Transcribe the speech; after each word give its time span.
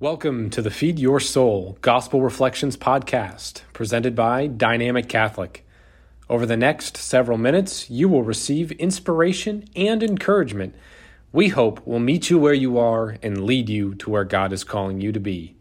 Welcome 0.00 0.50
to 0.50 0.62
the 0.62 0.70
Feed 0.70 1.00
Your 1.00 1.18
Soul 1.18 1.76
Gospel 1.80 2.22
Reflections 2.22 2.76
podcast, 2.76 3.62
presented 3.72 4.14
by 4.14 4.46
Dynamic 4.46 5.08
Catholic. 5.08 5.66
Over 6.30 6.46
the 6.46 6.56
next 6.56 6.96
several 6.96 7.36
minutes, 7.36 7.90
you 7.90 8.08
will 8.08 8.22
receive 8.22 8.70
inspiration 8.70 9.64
and 9.74 10.02
encouragement 10.02 10.76
we 11.32 11.48
hope 11.48 11.86
will 11.86 11.98
meet 11.98 12.30
you 12.30 12.38
where 12.38 12.54
you 12.54 12.78
are 12.78 13.16
and 13.22 13.44
lead 13.44 13.68
you 13.68 13.94
to 13.96 14.08
where 14.08 14.24
God 14.24 14.52
is 14.52 14.64
calling 14.64 15.00
you 15.00 15.12
to 15.12 15.20
be. 15.20 15.56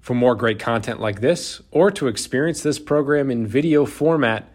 For 0.00 0.14
more 0.14 0.34
great 0.34 0.58
content 0.58 1.00
like 1.00 1.20
this, 1.20 1.62
or 1.70 1.90
to 1.92 2.08
experience 2.08 2.62
this 2.62 2.78
program 2.78 3.30
in 3.30 3.46
video 3.46 3.86
format, 3.86 4.52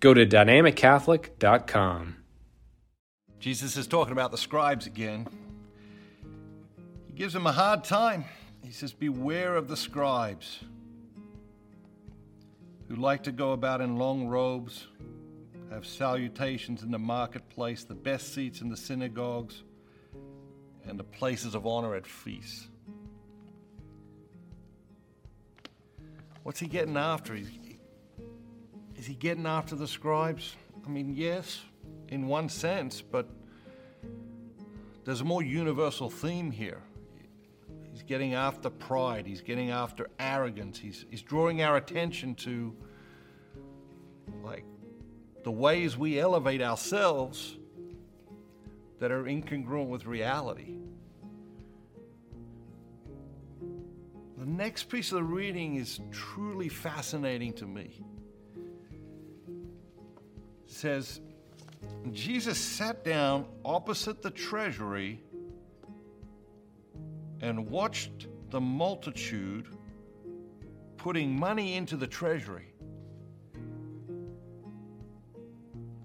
go 0.00 0.14
to 0.14 0.24
dynamiccatholic.com. 0.24 2.16
Jesus 3.38 3.76
is 3.76 3.86
talking 3.86 4.12
about 4.12 4.30
the 4.30 4.38
scribes 4.38 4.86
again. 4.86 5.26
Gives 7.16 7.34
him 7.34 7.46
a 7.46 7.52
hard 7.52 7.82
time. 7.82 8.26
He 8.62 8.72
says, 8.72 8.92
Beware 8.92 9.56
of 9.56 9.68
the 9.68 9.76
scribes 9.76 10.60
who 12.88 12.96
like 12.96 13.22
to 13.22 13.32
go 13.32 13.52
about 13.52 13.80
in 13.80 13.96
long 13.96 14.28
robes, 14.28 14.86
have 15.70 15.86
salutations 15.86 16.82
in 16.82 16.90
the 16.90 16.98
marketplace, 16.98 17.84
the 17.84 17.94
best 17.94 18.34
seats 18.34 18.60
in 18.60 18.68
the 18.68 18.76
synagogues, 18.76 19.62
and 20.86 20.98
the 20.98 21.04
places 21.04 21.54
of 21.54 21.66
honor 21.66 21.94
at 21.94 22.06
feasts. 22.06 22.68
What's 26.42 26.60
he 26.60 26.66
getting 26.66 26.98
after? 26.98 27.34
Is 27.34 29.06
he 29.06 29.14
getting 29.14 29.46
after 29.46 29.74
the 29.74 29.88
scribes? 29.88 30.54
I 30.84 30.90
mean, 30.90 31.14
yes, 31.16 31.62
in 32.08 32.28
one 32.28 32.50
sense, 32.50 33.00
but 33.00 33.26
there's 35.04 35.22
a 35.22 35.24
more 35.24 35.42
universal 35.42 36.10
theme 36.10 36.50
here 36.50 36.82
getting 38.02 38.34
after 38.34 38.70
pride, 38.70 39.26
he's 39.26 39.40
getting 39.40 39.70
after 39.70 40.08
arrogance, 40.18 40.78
he's, 40.78 41.06
he's 41.10 41.22
drawing 41.22 41.62
our 41.62 41.76
attention 41.76 42.34
to 42.36 42.74
like 44.42 44.64
the 45.44 45.50
ways 45.50 45.96
we 45.96 46.18
elevate 46.18 46.60
ourselves 46.60 47.56
that 48.98 49.12
are 49.12 49.24
incongruent 49.24 49.88
with 49.88 50.06
reality. 50.06 50.78
The 54.38 54.46
next 54.46 54.88
piece 54.88 55.12
of 55.12 55.18
the 55.18 55.24
reading 55.24 55.76
is 55.76 56.00
truly 56.10 56.68
fascinating 56.68 57.52
to 57.54 57.66
me. 57.66 58.02
It 60.66 60.72
says, 60.72 61.20
Jesus 62.12 62.58
sat 62.58 63.04
down 63.04 63.46
opposite 63.64 64.22
the 64.22 64.30
treasury 64.30 65.22
and 67.46 67.70
watched 67.70 68.26
the 68.50 68.60
multitude 68.60 69.68
putting 70.96 71.38
money 71.38 71.76
into 71.76 71.96
the 71.96 72.06
treasury. 72.06 72.74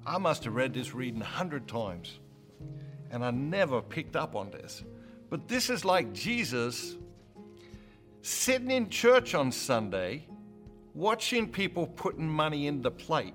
I 0.06 0.20
must 0.20 0.44
have 0.44 0.54
read 0.54 0.72
this 0.72 0.94
reading 0.94 1.22
a 1.22 1.26
hundred 1.26 1.68
times, 1.68 2.20
and 3.10 3.26
I 3.26 3.32
never 3.32 3.82
picked 3.82 4.16
up 4.16 4.36
on 4.36 4.52
this. 4.52 4.84
But 5.32 5.48
this 5.48 5.72
is 5.72 5.84
like 5.84 6.14
Jesus 6.14 6.96
sitting 8.22 8.70
in 8.70 8.90
church 8.90 9.34
on 9.34 9.52
Sunday, 9.52 10.28
watching 10.94 11.50
people 11.50 11.88
putting 11.88 12.30
money 12.30 12.68
in 12.68 12.84
the 12.84 12.92
plate. 12.92 13.34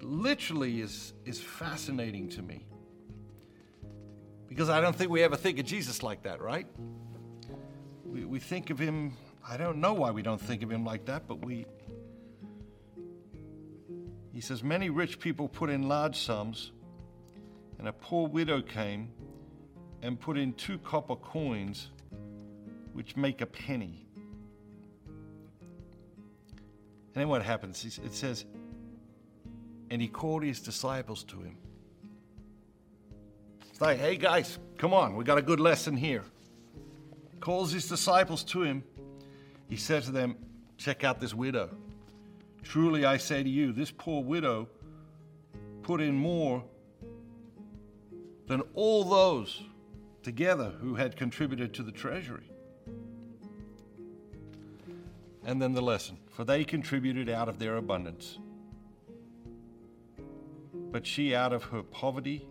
Literally 0.00 0.80
is, 0.80 1.12
is 1.24 1.40
fascinating 1.40 2.28
to 2.30 2.42
me. 2.42 2.66
Because 4.56 4.70
I 4.70 4.80
don't 4.80 4.96
think 4.96 5.10
we 5.10 5.22
ever 5.22 5.36
think 5.36 5.58
of 5.58 5.66
Jesus 5.66 6.02
like 6.02 6.22
that, 6.22 6.40
right? 6.40 6.66
We, 8.06 8.24
we 8.24 8.38
think 8.38 8.70
of 8.70 8.78
him, 8.78 9.12
I 9.46 9.58
don't 9.58 9.82
know 9.82 9.92
why 9.92 10.12
we 10.12 10.22
don't 10.22 10.40
think 10.40 10.62
of 10.62 10.72
him 10.72 10.82
like 10.82 11.04
that, 11.04 11.28
but 11.28 11.44
we. 11.44 11.66
He 14.32 14.40
says, 14.40 14.62
Many 14.62 14.88
rich 14.88 15.20
people 15.20 15.46
put 15.46 15.68
in 15.68 15.88
large 15.88 16.16
sums, 16.16 16.72
and 17.78 17.86
a 17.86 17.92
poor 17.92 18.28
widow 18.28 18.62
came 18.62 19.10
and 20.00 20.18
put 20.18 20.38
in 20.38 20.54
two 20.54 20.78
copper 20.78 21.16
coins, 21.16 21.90
which 22.94 23.14
make 23.14 23.42
a 23.42 23.46
penny. 23.46 24.06
And 27.14 27.22
then 27.22 27.28
what 27.28 27.42
happens? 27.42 27.84
It 27.84 28.14
says, 28.14 28.46
And 29.90 30.00
he 30.00 30.08
called 30.08 30.44
his 30.44 30.60
disciples 30.60 31.24
to 31.24 31.42
him. 31.42 31.58
It's 33.76 33.82
like, 33.82 33.98
hey 33.98 34.16
guys, 34.16 34.58
come 34.78 34.94
on, 34.94 35.16
we 35.16 35.24
got 35.24 35.36
a 35.36 35.42
good 35.42 35.60
lesson 35.60 35.98
here. 35.98 36.24
Calls 37.40 37.72
his 37.72 37.86
disciples 37.86 38.42
to 38.44 38.62
him. 38.62 38.82
He 39.68 39.76
said 39.76 40.02
to 40.04 40.12
them, 40.12 40.38
Check 40.78 41.04
out 41.04 41.20
this 41.20 41.34
widow. 41.34 41.76
Truly 42.62 43.04
I 43.04 43.18
say 43.18 43.42
to 43.42 43.48
you, 43.50 43.72
this 43.72 43.90
poor 43.90 44.22
widow 44.22 44.66
put 45.82 46.00
in 46.00 46.14
more 46.14 46.64
than 48.46 48.62
all 48.72 49.04
those 49.04 49.62
together 50.22 50.72
who 50.80 50.94
had 50.94 51.14
contributed 51.14 51.74
to 51.74 51.82
the 51.82 51.92
treasury. 51.92 52.50
And 55.44 55.60
then 55.60 55.74
the 55.74 55.82
lesson 55.82 56.16
for 56.30 56.44
they 56.44 56.64
contributed 56.64 57.28
out 57.28 57.50
of 57.50 57.58
their 57.58 57.76
abundance. 57.76 58.38
But 60.90 61.06
she, 61.06 61.34
out 61.34 61.52
of 61.52 61.64
her 61.64 61.82
poverty, 61.82 62.48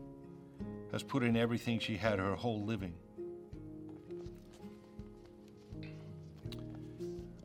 has 0.96 1.04
put 1.04 1.24
in 1.24 1.36
everything 1.36 1.78
she 1.78 1.98
had, 1.98 2.20
her 2.20 2.36
whole 2.36 2.64
living. 2.64 2.94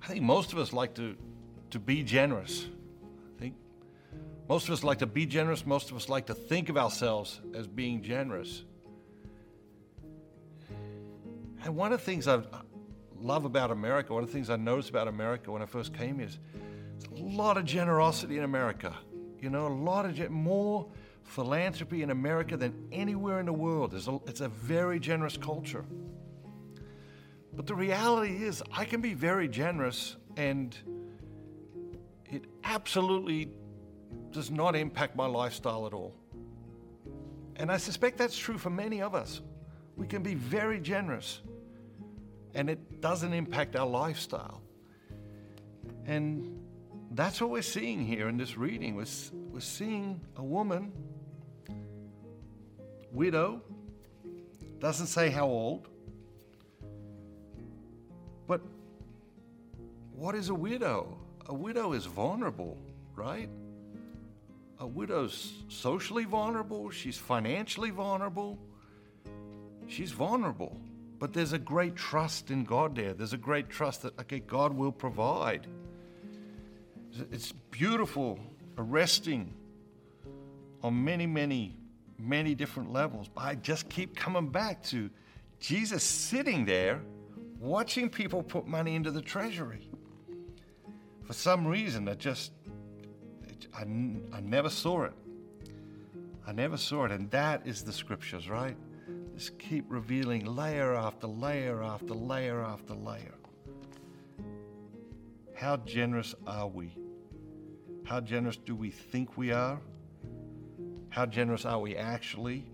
I 0.00 0.06
think 0.06 0.22
most 0.22 0.52
of 0.52 0.60
us 0.60 0.72
like 0.72 0.94
to, 0.94 1.16
to 1.70 1.80
be 1.80 2.04
generous. 2.04 2.66
I 3.02 3.40
think 3.40 3.56
most 4.48 4.68
of 4.68 4.72
us 4.72 4.84
like 4.84 5.00
to 5.00 5.06
be 5.08 5.26
generous. 5.26 5.66
Most 5.66 5.90
of 5.90 5.96
us 5.96 6.08
like 6.08 6.26
to 6.26 6.34
think 6.34 6.68
of 6.68 6.76
ourselves 6.76 7.40
as 7.52 7.66
being 7.66 8.04
generous. 8.04 8.62
And 11.64 11.74
one 11.74 11.92
of 11.92 11.98
the 11.98 12.04
things 12.04 12.28
I 12.28 12.42
love 13.20 13.46
about 13.46 13.72
America, 13.72 14.14
one 14.14 14.22
of 14.22 14.28
the 14.28 14.32
things 14.32 14.48
I 14.48 14.54
noticed 14.54 14.90
about 14.90 15.08
America 15.08 15.50
when 15.50 15.60
I 15.60 15.66
first 15.66 15.92
came 15.92 16.20
here 16.20 16.28
is 16.28 16.38
a 17.16 17.20
lot 17.20 17.56
of 17.56 17.64
generosity 17.64 18.38
in 18.38 18.44
America. 18.44 18.94
You 19.40 19.50
know, 19.50 19.66
a 19.66 19.74
lot 19.74 20.04
of 20.04 20.30
more 20.30 20.86
philanthropy 21.24 22.02
in 22.02 22.10
America 22.10 22.56
than 22.56 22.88
anywhere 22.92 23.40
in 23.40 23.46
the 23.46 23.52
world. 23.52 23.94
It's 23.94 24.08
a, 24.08 24.20
it's 24.26 24.40
a 24.40 24.48
very 24.48 24.98
generous 24.98 25.36
culture. 25.36 25.84
But 27.54 27.66
the 27.66 27.74
reality 27.74 28.44
is, 28.44 28.62
I 28.72 28.84
can 28.84 29.00
be 29.00 29.14
very 29.14 29.48
generous, 29.48 30.16
and 30.36 30.76
it 32.30 32.44
absolutely 32.64 33.50
does 34.30 34.50
not 34.50 34.76
impact 34.76 35.16
my 35.16 35.26
lifestyle 35.26 35.86
at 35.86 35.92
all. 35.92 36.14
And 37.56 37.70
I 37.70 37.76
suspect 37.76 38.18
that's 38.18 38.38
true 38.38 38.56
for 38.56 38.70
many 38.70 39.02
of 39.02 39.14
us. 39.14 39.40
We 39.96 40.06
can 40.06 40.22
be 40.22 40.34
very 40.34 40.80
generous, 40.80 41.40
and 42.54 42.70
it 42.70 43.00
doesn't 43.00 43.32
impact 43.32 43.76
our 43.76 43.86
lifestyle. 43.86 44.62
And 46.06 46.58
that's 47.10 47.40
what 47.40 47.50
we're 47.50 47.62
seeing 47.62 48.04
here 48.04 48.28
in 48.28 48.36
this 48.36 48.56
reading. 48.56 48.94
We're, 48.94 49.04
we're 49.60 49.64
seeing 49.64 50.18
a 50.38 50.42
woman 50.42 50.90
widow, 53.12 53.60
doesn't 54.78 55.08
say 55.08 55.28
how 55.28 55.46
old. 55.46 55.86
But 58.46 58.62
what 60.14 60.34
is 60.34 60.48
a 60.48 60.54
widow? 60.54 61.18
A 61.44 61.52
widow 61.52 61.92
is 61.92 62.06
vulnerable, 62.06 62.78
right? 63.14 63.50
A 64.78 64.86
widow's 64.86 65.52
socially 65.68 66.24
vulnerable, 66.24 66.88
she's 66.88 67.18
financially 67.18 67.90
vulnerable. 67.90 68.58
She's 69.88 70.10
vulnerable. 70.10 70.80
But 71.18 71.34
there's 71.34 71.52
a 71.52 71.58
great 71.58 71.96
trust 71.96 72.50
in 72.50 72.64
God 72.64 72.96
there. 72.96 73.12
There's 73.12 73.34
a 73.34 73.44
great 73.50 73.68
trust 73.68 74.04
that, 74.04 74.18
okay, 74.20 74.38
God 74.38 74.72
will 74.72 74.92
provide. 74.92 75.66
It's 77.30 77.52
beautiful, 77.70 78.40
arresting 78.80 79.52
on 80.82 81.04
many, 81.04 81.26
many 81.26 81.80
many 82.20 82.54
different 82.54 82.92
levels. 82.92 83.28
But 83.28 83.42
I 83.42 83.54
just 83.56 83.88
keep 83.88 84.16
coming 84.16 84.48
back 84.48 84.82
to 84.84 85.10
Jesus 85.58 86.02
sitting 86.02 86.64
there 86.64 87.00
watching 87.58 88.08
people 88.08 88.42
put 88.42 88.66
money 88.66 88.94
into 88.94 89.10
the 89.10 89.22
treasury. 89.22 89.88
For 91.22 91.32
some 91.32 91.66
reason, 91.66 92.08
I 92.08 92.14
just, 92.14 92.52
it, 93.48 93.66
I, 93.74 93.82
I 93.82 94.40
never 94.40 94.68
saw 94.68 95.04
it. 95.04 95.12
I 96.46 96.52
never 96.52 96.76
saw 96.76 97.04
it. 97.04 97.12
And 97.12 97.30
that 97.30 97.66
is 97.66 97.82
the 97.82 97.92
scriptures, 97.92 98.48
right? 98.48 98.76
Just 99.34 99.58
keep 99.58 99.84
revealing 99.88 100.44
layer 100.44 100.94
after 100.94 101.26
layer 101.26 101.82
after 101.82 102.14
layer 102.14 102.62
after 102.62 102.94
layer. 102.94 103.34
How 105.54 105.76
generous 105.78 106.34
are 106.46 106.66
we? 106.66 106.96
How 108.10 108.18
generous 108.18 108.56
do 108.56 108.74
we 108.74 108.90
think 108.90 109.38
we 109.38 109.52
are? 109.52 109.78
How 111.10 111.26
generous 111.26 111.64
are 111.64 111.78
we 111.78 111.94
actually? 111.94 112.64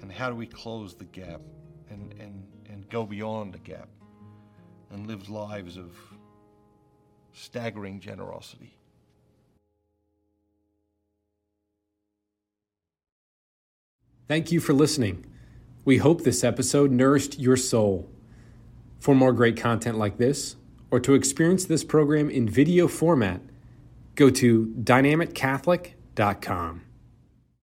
And 0.00 0.10
how 0.10 0.30
do 0.30 0.36
we 0.36 0.46
close 0.46 0.94
the 0.94 1.04
gap? 1.04 1.42
And 1.90 2.14
and, 2.18 2.42
and 2.70 2.88
go 2.88 3.04
beyond 3.04 3.52
the 3.52 3.58
gap 3.58 3.90
and 4.90 5.06
live 5.06 5.28
lives 5.28 5.76
of 5.76 5.94
staggering 7.34 8.00
generosity. 8.00 8.74
Thank 14.28 14.50
you 14.50 14.60
for 14.60 14.72
listening. 14.72 15.26
We 15.84 15.98
hope 15.98 16.24
this 16.24 16.42
episode 16.42 16.90
nourished 16.90 17.38
your 17.38 17.58
soul. 17.58 18.08
For 18.98 19.14
more 19.14 19.34
great 19.34 19.58
content 19.58 19.98
like 19.98 20.16
this, 20.16 20.56
or 20.90 21.00
to 21.00 21.12
experience 21.12 21.66
this 21.66 21.84
program 21.84 22.30
in 22.30 22.48
video 22.48 22.88
format, 22.88 23.42
go 24.20 24.28
to 24.28 24.66
dynamiccatholic.com. 24.82 26.89